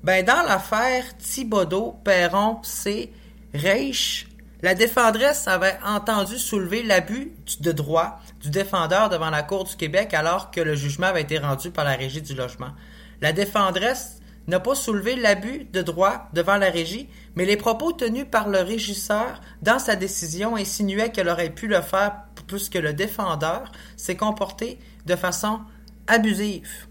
Ben, 0.03 0.25
dans 0.25 0.41
l'affaire 0.47 1.15
Thibodeau, 1.17 1.99
Perron, 2.03 2.61
C. 2.63 3.11
Reich, 3.53 4.27
la 4.61 4.73
défendresse 4.73 5.47
avait 5.47 5.77
entendu 5.85 6.37
soulever 6.37 6.83
l'abus 6.83 7.33
de 7.59 7.71
droit 7.71 8.19
du 8.41 8.49
défendeur 8.49 9.09
devant 9.09 9.29
la 9.29 9.43
Cour 9.43 9.63
du 9.63 9.75
Québec 9.75 10.13
alors 10.13 10.51
que 10.51 10.61
le 10.61 10.75
jugement 10.75 11.07
avait 11.07 11.21
été 11.21 11.37
rendu 11.37 11.71
par 11.71 11.85
la 11.85 11.95
Régie 11.95 12.21
du 12.21 12.33
logement. 12.33 12.71
La 13.21 13.33
défendresse 13.33 14.19
n'a 14.47 14.59
pas 14.59 14.75
soulevé 14.75 15.15
l'abus 15.15 15.65
de 15.71 15.81
droit 15.81 16.27
devant 16.33 16.57
la 16.57 16.69
Régie, 16.69 17.07
mais 17.35 17.45
les 17.45 17.57
propos 17.57 17.91
tenus 17.91 18.25
par 18.29 18.49
le 18.49 18.59
régisseur 18.59 19.39
dans 19.61 19.79
sa 19.79 19.95
décision 19.95 20.55
insinuaient 20.55 21.11
qu'elle 21.11 21.29
aurait 21.29 21.51
pu 21.51 21.67
le 21.67 21.81
faire 21.81 22.13
puisque 22.47 22.75
le 22.75 22.93
défendeur 22.93 23.71
s'est 23.95 24.17
comporté 24.17 24.79
de 25.05 25.15
façon 25.15 25.61
abusive. 26.07 26.87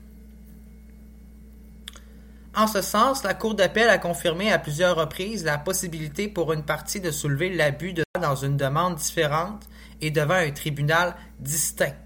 En 2.55 2.67
ce 2.67 2.83
sens, 2.83 3.23
la 3.23 3.35
Cour 3.35 3.55
d'appel 3.55 3.89
a 3.89 3.99
confirmé 3.99 4.51
à 4.51 4.59
plusieurs 4.59 4.97
reprises 4.97 5.45
la 5.45 5.59
possibilité 5.59 6.29
pour 6.29 6.53
une 6.53 6.65
partie 6.65 7.01
de 7.01 7.11
soulever 7.11 7.49
l'abus 7.49 7.93
de 7.93 8.03
dans 8.21 8.37
une 8.37 8.57
demande 8.57 8.97
différente 8.97 9.67
et 10.01 10.11
devant 10.11 10.35
un 10.35 10.51
tribunal 10.51 11.15
distinct. 11.39 11.97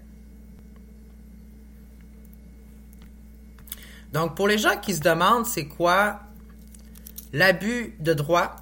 Donc, 4.13 4.35
pour 4.35 4.47
les 4.47 4.57
gens 4.57 4.77
qui 4.81 4.93
se 4.93 5.01
demandent 5.01 5.45
c'est 5.45 5.65
quoi 5.65 6.21
l'abus 7.33 7.95
de 7.99 8.13
droit, 8.13 8.55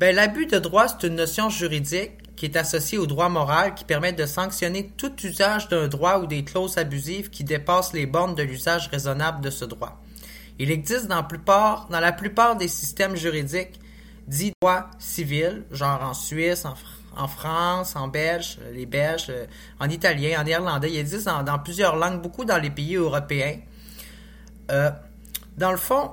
ben, 0.00 0.14
l'abus 0.14 0.46
de 0.46 0.58
droit, 0.58 0.88
c'est 0.88 1.06
une 1.06 1.16
notion 1.16 1.50
juridique 1.50 2.12
qui 2.36 2.46
est 2.46 2.56
associée 2.56 2.98
au 2.98 3.06
droit 3.06 3.28
moral 3.28 3.74
qui 3.74 3.84
permet 3.84 4.12
de 4.12 4.26
sanctionner 4.26 4.90
tout 4.96 5.12
usage 5.24 5.68
d'un 5.68 5.88
droit 5.88 6.18
ou 6.18 6.26
des 6.26 6.42
clauses 6.42 6.78
abusives 6.78 7.30
qui 7.30 7.44
dépassent 7.44 7.92
les 7.92 8.06
bornes 8.06 8.34
de 8.34 8.42
l'usage 8.42 8.88
raisonnable 8.88 9.40
de 9.40 9.50
ce 9.50 9.64
droit. 9.64 10.00
Il 10.58 10.70
existe 10.70 11.06
dans, 11.06 11.26
la 11.90 12.12
plupart 12.12 12.56
des 12.56 12.68
systèmes 12.68 13.16
juridiques 13.16 13.80
dits 14.26 14.52
droit 14.60 14.90
civil, 14.98 15.64
genre 15.70 16.02
en 16.02 16.14
Suisse, 16.14 16.64
en, 17.16 17.28
France, 17.28 17.96
en 17.96 18.08
Belge, 18.08 18.58
les 18.72 18.86
Belges, 18.86 19.26
euh, 19.28 19.46
en 19.78 19.88
italien, 19.88 20.40
en 20.40 20.44
néerlandais. 20.44 20.90
Il 20.90 20.98
existe 20.98 21.26
dans, 21.26 21.58
plusieurs 21.58 21.96
langues, 21.96 22.20
beaucoup 22.20 22.44
dans 22.44 22.58
les 22.58 22.70
pays 22.70 22.96
européens. 22.96 23.58
Euh, 24.70 24.90
dans 25.56 25.70
le 25.70 25.76
fond, 25.76 26.10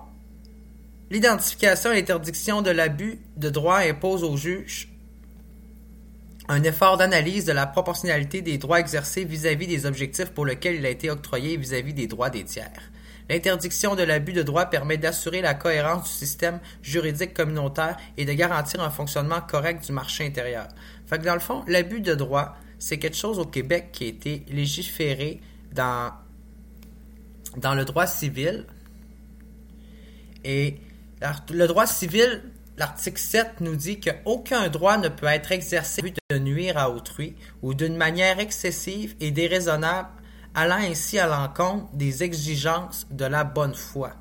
l'identification 1.09 1.91
et 1.91 1.95
l'interdiction 1.95 2.61
de 2.61 2.69
l'abus 2.69 3.19
de 3.37 3.49
droit 3.49 3.79
impose 3.79 4.23
au 4.23 4.37
juge 4.37 4.91
un 6.47 6.63
effort 6.63 6.97
d'analyse 6.97 7.45
de 7.45 7.53
la 7.53 7.65
proportionnalité 7.65 8.41
des 8.41 8.57
droits 8.57 8.79
exercés 8.79 9.23
vis-à-vis 9.23 9.67
des 9.67 9.85
objectifs 9.85 10.31
pour 10.31 10.45
lesquels 10.45 10.75
il 10.75 10.85
a 10.85 10.89
été 10.89 11.09
octroyé 11.09 11.55
vis-à-vis 11.55 11.93
des 11.93 12.07
droits 12.07 12.29
des 12.29 12.43
tiers. 12.43 12.91
L'interdiction 13.31 13.95
de 13.95 14.03
l'abus 14.03 14.33
de 14.33 14.43
droit 14.43 14.65
permet 14.65 14.97
d'assurer 14.97 15.41
la 15.41 15.53
cohérence 15.53 16.03
du 16.03 16.13
système 16.13 16.59
juridique 16.81 17.33
communautaire 17.33 17.95
et 18.17 18.25
de 18.25 18.33
garantir 18.33 18.81
un 18.81 18.89
fonctionnement 18.89 19.39
correct 19.39 19.85
du 19.85 19.93
marché 19.93 20.25
intérieur. 20.25 20.67
Fait 21.05 21.17
dans 21.19 21.33
le 21.33 21.39
fond, 21.39 21.63
l'abus 21.65 22.01
de 22.01 22.13
droit, 22.13 22.57
c'est 22.77 22.99
quelque 22.99 23.15
chose 23.15 23.39
au 23.39 23.45
Québec 23.45 23.91
qui 23.93 24.03
a 24.03 24.07
été 24.07 24.43
légiféré 24.49 25.39
dans, 25.71 26.11
dans 27.55 27.73
le 27.73 27.85
droit 27.85 28.05
civil. 28.05 28.65
Et 30.43 30.75
le 31.51 31.67
droit 31.67 31.87
civil, 31.87 32.43
l'article 32.75 33.17
7 33.17 33.61
nous 33.61 33.77
dit 33.77 34.01
qu'aucun 34.01 34.67
droit 34.67 34.97
ne 34.97 35.07
peut 35.07 35.27
être 35.27 35.53
exercé 35.53 36.01
de 36.01 36.37
nuire 36.37 36.77
à 36.77 36.89
autrui 36.89 37.37
ou 37.61 37.75
d'une 37.75 37.95
manière 37.95 38.39
excessive 38.39 39.15
et 39.21 39.31
déraisonnable 39.31 40.09
allant 40.53 40.75
ainsi 40.75 41.19
à 41.19 41.27
l'encontre 41.27 41.87
des 41.93 42.23
exigences 42.23 43.07
de 43.09 43.25
la 43.25 43.43
bonne 43.43 43.75
foi. 43.75 44.13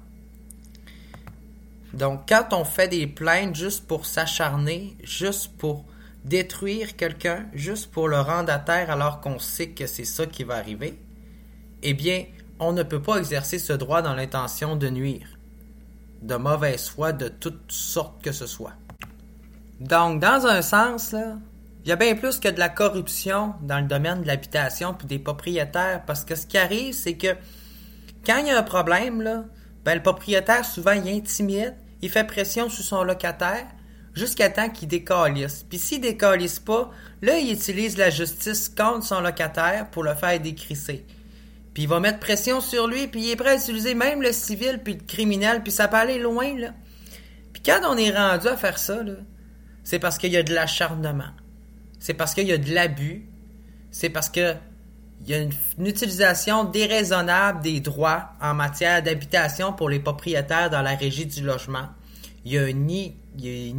Donc, 1.93 2.29
quand 2.29 2.53
on 2.53 2.65
fait 2.65 2.89
des 2.89 3.07
plaintes 3.07 3.57
juste 3.57 3.87
pour 3.87 4.07
s'acharner, 4.07 4.97
juste 5.03 5.57
pour 5.59 5.85
détruire 6.25 6.97
quelqu'un, 6.97 7.47
juste 7.53 7.91
pour 7.91 8.09
le 8.09 8.21
rendre 8.21 8.53
à 8.53 8.59
terre 8.59 8.91
alors 8.91 9.21
qu'on 9.21 9.39
sait 9.39 9.71
que 9.71 9.87
c'est 9.87 10.05
ça 10.05 10.27
qui 10.27 10.45
va 10.45 10.57
arriver, 10.57 10.99
eh 11.83 11.95
bien, 11.95 12.25
on 12.59 12.73
ne 12.73 12.83
peut 12.83 13.03
pas 13.03 13.17
exercer 13.17 13.59
ce 13.59 13.73
droit 13.73 14.03
dans 14.03 14.15
l'intention 14.15 14.77
de 14.77 14.89
nuire, 14.89 15.27
de 16.23 16.37
mauvaise 16.37 16.89
foi, 16.89 17.13
de 17.13 17.29
toutes 17.29 17.73
sortes 17.73 18.23
que 18.23 18.33
ce 18.33 18.47
soit. 18.47 18.75
Donc, 19.81 20.21
dans 20.21 20.47
un 20.47 20.63
sens, 20.63 21.13
là, 21.13 21.39
il 21.85 21.89
y 21.89 21.93
a 21.93 21.97
bien 21.97 22.15
plus 22.15 22.39
que 22.39 22.49
de 22.49 22.59
la 22.59 22.69
corruption 22.69 23.55
dans 23.63 23.81
le 23.81 23.87
domaine 23.87 24.23
de 24.23 24.27
l'habitation 24.27 24.93
puis 24.93 25.07
des 25.07 25.19
propriétaires 25.19 26.03
parce 26.07 26.25
que 26.25 26.35
ce 26.35 26.47
qui 26.47 26.59
arrive, 26.59 26.93
c'est 26.93 27.15
que 27.15 27.35
quand 28.27 28.39
il 28.39 28.49
y 28.49 28.51
a 28.51 28.59
un 28.59 28.63
problème, 28.63 29.23
là, 29.23 29.45
ben, 29.85 29.95
le 29.95 30.03
propriétaire, 30.03 30.65
souvent, 30.65 30.93
il 30.93 31.09
intimide, 31.09 31.75
il 32.03 32.11
fait 32.11 32.25
pression 32.25 32.69
sur 32.69 32.85
son 32.85 33.03
locataire 33.03 33.67
jusqu'à 34.15 34.51
temps 34.51 34.69
qu'il 34.69 34.89
décalisse. 34.89 35.65
Puis 35.69 35.79
s'il 35.79 36.03
décalisse 36.03 36.59
pas, 36.59 36.91
là, 37.23 37.39
il 37.39 37.53
utilise 37.53 37.97
la 37.97 38.11
justice 38.11 38.69
contre 38.69 39.07
son 39.07 39.23
locataire 39.23 39.89
pour 39.91 40.03
le 40.03 40.15
faire 40.15 40.39
décrisser. 40.39 41.07
Puis 41.73 41.85
il 41.85 41.89
va 41.89 41.99
mettre 41.99 42.19
pression 42.19 42.61
sur 42.61 42.89
lui, 42.89 43.07
puis 43.07 43.23
il 43.23 43.31
est 43.31 43.37
prêt 43.37 43.53
à 43.53 43.57
utiliser 43.57 43.95
même 43.95 44.21
le 44.21 44.33
civil 44.33 44.81
puis 44.85 44.95
le 44.95 45.05
criminel, 45.07 45.63
puis 45.63 45.73
ça 45.73 45.89
peut 45.89 45.97
aller 45.97 46.19
loin, 46.19 46.59
là. 46.59 46.75
Puis 47.55 47.63
quand 47.65 47.81
on 47.89 47.97
est 47.97 48.11
rendu 48.11 48.49
à 48.49 48.57
faire 48.57 48.79
ça, 48.79 48.99
c'est 49.83 49.99
parce 49.99 50.19
qu'il 50.19 50.33
y 50.33 50.37
a 50.37 50.43
de 50.43 50.53
l'acharnement 50.53 51.31
c'est 52.01 52.15
parce 52.15 52.35
qu'il 52.35 52.49
y 52.49 52.53
a 52.53 52.59
de 52.59 52.73
l'abus, 52.73 53.27
c'est 53.91 54.09
parce 54.09 54.31
qu'il 54.31 54.59
y 55.27 55.35
a 55.35 55.39
une, 55.39 55.53
utilisation 55.79 56.65
déraisonnable 56.65 57.63
des 57.63 57.81
droits 57.81 58.31
en 58.41 58.55
matière 58.55 59.03
d'habitation 59.03 59.75
pour 59.75 59.91
les 59.91 60.01
propriétaires 60.01 60.71
dans 60.71 60.83
la 60.83 60.97
régie 60.97 61.27
du 61.27 61.43
logement. 61.43 61.89
Il 62.47 62.53
y 62.55 62.59
a 62.59 62.67
une, 62.67 62.91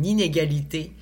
inégalité, 0.06 0.94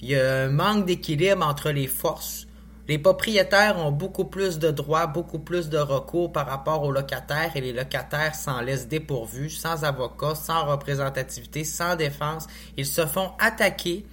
il 0.00 0.10
y 0.10 0.16
a 0.16 0.44
un 0.44 0.50
manque 0.50 0.86
d'équilibre 0.86 1.44
entre 1.44 1.70
les 1.70 1.88
forces. 1.88 2.46
Les 2.86 2.98
propriétaires 2.98 3.76
ont 3.78 3.90
beaucoup 3.90 4.24
plus 4.24 4.58
de 4.58 4.70
droits, 4.70 5.08
beaucoup 5.08 5.40
plus 5.40 5.68
de 5.68 5.76
recours 5.76 6.32
par 6.32 6.46
rapport 6.46 6.84
aux 6.84 6.92
locataires 6.92 7.50
et 7.54 7.60
les 7.60 7.72
locataires 7.72 8.34
s'en 8.34 8.60
laissent 8.60 8.88
dépourvus, 8.88 9.50
sans 9.50 9.84
avocat, 9.84 10.34
sans 10.36 10.64
représentativité, 10.64 11.64
sans 11.64 11.96
défense. 11.96 12.46
Ils 12.78 12.86
se 12.86 13.04
font 13.04 13.32
attaquer 13.40 14.06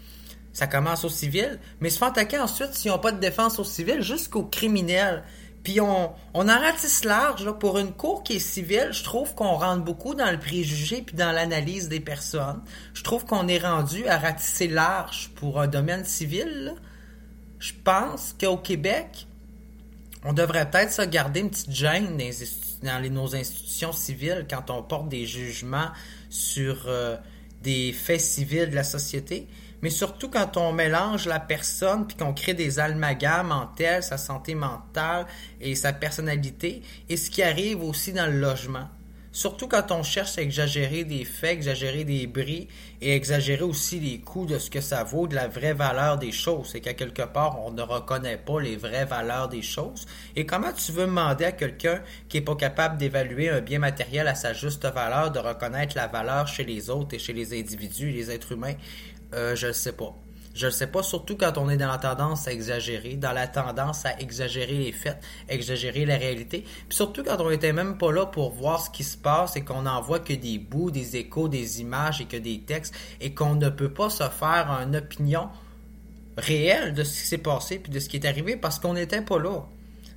ça 0.55 0.67
commence 0.67 1.03
au 1.03 1.09
civil, 1.09 1.59
mais 1.81 1.89
se 1.89 1.97
font 1.97 2.05
attaquer 2.05 2.39
ensuite 2.39 2.73
s'ils 2.73 2.89
n'ont 2.89 2.97
pas 2.97 3.11
de 3.11 3.19
défense 3.19 3.59
au 3.59 3.65
civil 3.65 4.01
jusqu'aux 4.01 4.45
criminels. 4.45 5.23
Puis 5.63 5.81
on, 5.81 6.13
on 6.33 6.47
en 6.47 6.59
ratisse 6.59 7.03
large 7.03 7.43
là, 7.43 7.51
pour 7.51 7.77
une 7.77 7.91
cour 7.91 8.23
qui 8.23 8.37
est 8.37 8.39
civile. 8.39 8.87
Je 8.91 9.03
trouve 9.03 9.35
qu'on 9.35 9.55
rentre 9.55 9.83
beaucoup 9.83 10.15
dans 10.15 10.31
le 10.31 10.39
préjugé 10.39 11.01
puis 11.01 11.17
dans 11.17 11.33
l'analyse 11.33 11.89
des 11.89 11.99
personnes. 11.99 12.61
Je 12.93 13.03
trouve 13.03 13.25
qu'on 13.25 13.49
est 13.49 13.57
rendu 13.57 14.07
à 14.07 14.17
ratisser 14.17 14.69
large 14.69 15.31
pour 15.35 15.59
un 15.59 15.67
domaine 15.67 16.05
civil. 16.05 16.75
Je 17.59 17.73
pense 17.83 18.33
qu'au 18.39 18.55
Québec, 18.55 19.27
on 20.23 20.31
devrait 20.31 20.69
peut-être 20.69 20.93
se 20.93 21.01
garder 21.01 21.41
une 21.41 21.49
petite 21.49 21.73
gêne 21.73 22.17
dans, 22.81 23.13
nos 23.13 23.35
institutions 23.35 23.91
civiles 23.91 24.45
quand 24.49 24.69
on 24.69 24.81
porte 24.83 25.09
des 25.09 25.25
jugements 25.25 25.89
sur 26.29 26.85
euh, 26.87 27.17
des 27.61 27.91
faits 27.91 28.21
civils 28.21 28.69
de 28.69 28.75
la 28.75 28.85
société 28.85 29.49
mais 29.85 29.91
surtout 29.91 30.31
quand 30.31 30.57
on 30.57 30.73
mélange 30.73 31.27
la 31.27 31.39
personne 31.39 32.07
puis 32.07 32.17
qu'on 32.17 32.33
crée 32.33 32.55
des 32.55 32.79
amalgames 32.79 33.51
entre 33.51 33.83
elle, 33.83 34.01
sa 34.01 34.17
santé 34.17 34.55
mentale 34.55 35.27
et 35.61 35.75
sa 35.75 35.93
personnalité, 35.93 36.81
et 37.07 37.17
ce 37.17 37.29
qui 37.29 37.43
arrive 37.43 37.83
aussi 37.83 38.11
dans 38.11 38.25
le 38.25 38.39
logement. 38.39 38.87
Surtout 39.31 39.67
quand 39.67 39.91
on 39.91 40.01
cherche 40.01 40.39
à 40.39 40.41
exagérer 40.41 41.03
des 41.03 41.23
faits, 41.23 41.51
exagérer 41.51 42.03
des 42.03 42.25
bris 42.25 42.67
et 42.99 43.15
exagérer 43.15 43.61
aussi 43.61 43.99
les 43.99 44.21
coûts 44.21 44.47
de 44.47 44.57
ce 44.57 44.71
que 44.71 44.81
ça 44.81 45.03
vaut, 45.03 45.27
de 45.27 45.35
la 45.35 45.47
vraie 45.47 45.73
valeur 45.73 46.17
des 46.17 46.31
choses. 46.31 46.69
C'est 46.71 46.79
qu'à 46.79 46.93
quelque 46.93 47.21
part, 47.21 47.63
on 47.63 47.71
ne 47.71 47.81
reconnaît 47.83 48.37
pas 48.37 48.59
les 48.59 48.77
vraies 48.77 49.05
valeurs 49.05 49.49
des 49.49 49.61
choses. 49.61 50.07
Et 50.35 50.47
comment 50.47 50.71
tu 50.71 50.93
veux 50.93 51.05
demander 51.05 51.45
à 51.45 51.51
quelqu'un 51.51 52.01
qui 52.27 52.37
est 52.37 52.41
pas 52.41 52.55
capable 52.55 52.97
d'évaluer 52.97 53.49
un 53.49 53.59
bien 53.59 53.79
matériel 53.79 54.27
à 54.29 54.35
sa 54.35 54.53
juste 54.53 54.85
valeur, 54.85 55.31
de 55.31 55.39
reconnaître 55.39 55.95
la 55.95 56.07
valeur 56.07 56.47
chez 56.47 56.63
les 56.63 56.89
autres 56.89 57.13
et 57.13 57.19
chez 57.19 57.33
les 57.33 57.59
individus, 57.59 58.09
les 58.11 58.31
êtres 58.31 58.53
humains? 58.53 58.75
Euh, 59.35 59.55
je 59.55 59.67
ne 59.67 59.71
sais 59.71 59.91
pas. 59.91 60.15
Je 60.55 60.67
ne 60.67 60.71
sais 60.71 60.87
pas, 60.87 61.03
surtout 61.03 61.35
quand 61.35 61.57
on 61.57 61.69
est 61.69 61.75
dans 61.75 61.89
la 61.89 61.97
tendance 61.97 62.47
à 62.47 62.53
exagérer, 62.53 63.15
dans 63.15 63.33
la 63.33 63.45
tendance 63.45 64.05
à 64.05 64.17
exagérer 64.21 64.77
les 64.77 64.93
faits, 64.93 65.17
exagérer 65.49 66.05
la 66.05 66.15
réalité. 66.15 66.61
Puis 66.87 66.95
surtout 66.95 67.23
quand 67.23 67.41
on 67.41 67.49
était 67.49 67.73
même 67.73 67.97
pas 67.97 68.13
là 68.13 68.25
pour 68.25 68.51
voir 68.51 68.79
ce 68.79 68.89
qui 68.89 69.03
se 69.03 69.17
passe 69.17 69.57
et 69.57 69.65
qu'on 69.65 69.81
n'en 69.81 70.01
voit 70.01 70.19
que 70.21 70.31
des 70.31 70.57
bouts, 70.57 70.91
des 70.91 71.17
échos, 71.17 71.49
des 71.49 71.81
images 71.81 72.21
et 72.21 72.25
que 72.25 72.37
des 72.37 72.61
textes 72.61 72.95
et 73.19 73.33
qu'on 73.33 73.55
ne 73.55 73.67
peut 73.67 73.91
pas 73.91 74.09
se 74.09 74.23
faire 74.23 74.69
une 74.81 74.95
opinion 74.95 75.49
réelle 76.37 76.93
de 76.93 77.03
ce 77.03 77.19
qui 77.21 77.27
s'est 77.27 77.37
passé 77.37 77.77
puis 77.77 77.91
de 77.91 77.99
ce 77.99 78.07
qui 78.07 78.15
est 78.15 78.25
arrivé 78.25 78.55
parce 78.55 78.79
qu'on 78.79 78.93
n'était 78.93 79.21
pas 79.21 79.39
là. 79.39 79.65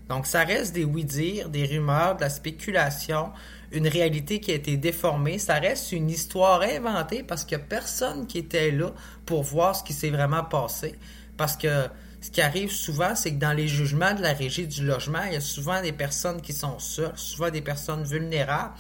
Donc 0.08 0.24
ça 0.26 0.44
reste 0.44 0.72
des 0.72 0.84
oui-dire, 0.84 1.48
des 1.48 1.66
rumeurs, 1.66 2.14
de 2.14 2.20
la 2.20 2.30
spéculation, 2.30 3.30
une 3.72 3.88
réalité 3.88 4.40
qui 4.40 4.50
a 4.50 4.54
été 4.54 4.76
déformée. 4.76 5.38
Ça 5.38 5.54
reste 5.54 5.92
une 5.92 6.10
histoire 6.10 6.62
inventée 6.62 7.22
parce 7.22 7.44
qu'il 7.44 7.58
n'y 7.58 7.64
a 7.64 7.66
personne 7.66 8.26
qui 8.26 8.38
était 8.38 8.70
là 8.70 8.92
pour 9.26 9.42
voir 9.42 9.76
ce 9.76 9.84
qui 9.84 9.92
s'est 9.92 10.10
vraiment 10.10 10.44
passé. 10.44 10.94
Parce 11.36 11.56
que 11.56 11.88
ce 12.20 12.30
qui 12.30 12.40
arrive 12.40 12.70
souvent, 12.70 13.14
c'est 13.14 13.32
que 13.32 13.38
dans 13.38 13.52
les 13.52 13.68
jugements 13.68 14.14
de 14.14 14.22
la 14.22 14.32
régie 14.32 14.66
du 14.66 14.84
logement, 14.84 15.22
il 15.26 15.34
y 15.34 15.36
a 15.36 15.40
souvent 15.40 15.80
des 15.80 15.92
personnes 15.92 16.40
qui 16.40 16.52
sont 16.52 16.78
seules, 16.78 17.12
souvent 17.16 17.50
des 17.50 17.62
personnes 17.62 18.04
vulnérables. 18.04 18.74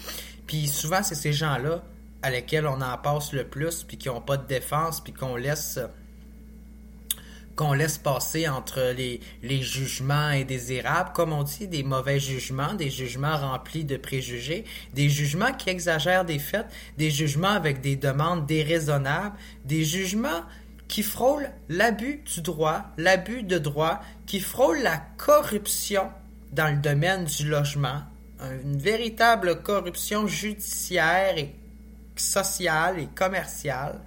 Puis 0.46 0.66
souvent, 0.66 1.02
c'est 1.02 1.14
ces 1.14 1.32
gens-là 1.32 1.82
à 2.22 2.30
lesquels 2.30 2.66
on 2.66 2.80
en 2.80 2.98
passe 2.98 3.32
le 3.32 3.44
plus, 3.46 3.84
puis 3.84 3.96
qui 3.96 4.08
n'ont 4.08 4.20
pas 4.20 4.36
de 4.36 4.46
défense, 4.46 5.00
puis 5.00 5.12
qu'on 5.12 5.36
laisse 5.36 5.78
qu'on 7.58 7.72
laisse 7.72 7.98
passer 7.98 8.48
entre 8.48 8.94
les, 8.96 9.62
jugements 9.62 10.14
indésirables, 10.14 11.10
comme 11.12 11.32
on 11.32 11.42
dit, 11.42 11.66
des 11.66 11.82
mauvais 11.82 12.20
jugements, 12.20 12.74
des 12.74 12.88
jugements 12.88 13.36
remplis 13.36 13.84
de 13.84 13.96
préjugés, 13.96 14.64
des 14.94 15.08
jugements 15.08 15.52
qui 15.52 15.68
exagèrent 15.68 16.24
des 16.24 16.38
faits, 16.38 16.66
des 16.98 17.10
jugements 17.10 17.48
avec 17.48 17.80
des 17.80 17.96
demandes 17.96 18.46
déraisonnables, 18.46 19.34
des 19.64 19.84
jugements 19.84 20.44
qui 20.86 21.02
frôlent 21.02 21.50
l'abus 21.68 22.22
du 22.32 22.42
droit, 22.42 22.84
l'abus 22.96 23.42
de 23.42 23.58
droit, 23.58 24.00
qui 24.24 24.38
frôlent 24.38 24.82
la 24.82 25.02
corruption 25.16 26.04
dans 26.52 26.72
le 26.72 26.80
domaine 26.80 27.24
du 27.24 27.48
logement, 27.48 28.02
une 28.40 28.78
véritable 28.78 29.62
corruption 29.62 30.28
judiciaire 30.28 31.36
et 31.36 31.52
sociale 32.14 33.00
et 33.00 33.08
commerciale, 33.16 34.00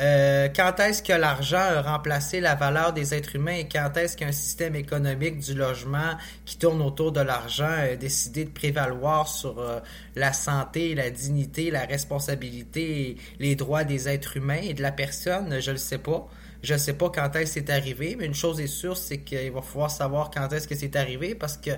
euh, 0.00 0.48
quand 0.54 0.80
est-ce 0.80 1.02
que 1.02 1.12
l'argent 1.12 1.58
a 1.58 1.82
remplacé 1.82 2.40
la 2.40 2.54
valeur 2.54 2.94
des 2.94 3.12
êtres 3.12 3.36
humains 3.36 3.56
et 3.56 3.68
quand 3.68 3.94
est-ce 3.98 4.16
qu'un 4.16 4.32
système 4.32 4.74
économique 4.74 5.40
du 5.40 5.52
logement 5.52 6.16
qui 6.46 6.56
tourne 6.56 6.80
autour 6.80 7.12
de 7.12 7.20
l'argent 7.20 7.68
a 7.68 7.96
décidé 7.96 8.46
de 8.46 8.50
prévaloir 8.50 9.28
sur 9.28 9.58
euh, 9.58 9.78
la 10.16 10.32
santé, 10.32 10.94
la 10.94 11.10
dignité, 11.10 11.70
la 11.70 11.84
responsabilité, 11.84 13.10
et 13.10 13.16
les 13.38 13.56
droits 13.56 13.84
des 13.84 14.08
êtres 14.08 14.38
humains 14.38 14.62
et 14.62 14.72
de 14.72 14.80
la 14.80 14.92
personne, 14.92 15.60
je 15.60 15.70
le 15.70 15.76
sais 15.76 15.98
pas. 15.98 16.26
Je 16.62 16.76
sais 16.76 16.94
pas 16.94 17.10
quand 17.10 17.36
est-ce 17.36 17.54
que 17.54 17.60
c'est 17.60 17.70
arrivé, 17.70 18.16
mais 18.18 18.26
une 18.26 18.34
chose 18.34 18.60
est 18.60 18.66
sûre, 18.66 18.96
c'est 18.96 19.18
qu'il 19.18 19.50
va 19.50 19.62
falloir 19.62 19.90
savoir 19.90 20.30
quand 20.30 20.50
est-ce 20.52 20.68
que 20.68 20.74
c'est 20.74 20.96
arrivé 20.96 21.34
parce 21.34 21.56
que 21.56 21.70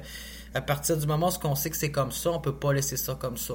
à 0.55 0.61
partir 0.61 0.97
du 0.97 1.07
moment 1.07 1.31
où 1.31 1.47
on 1.47 1.55
sait 1.55 1.71
que 1.71 1.77
c'est 1.77 1.91
comme 1.93 2.13
ça, 2.13 2.31
on 2.31 2.41
peut 2.41 2.55
pas 2.55 2.73
laisser 2.73 2.97
ça 2.97 3.17
comme 3.19 3.37
ça. 3.37 3.55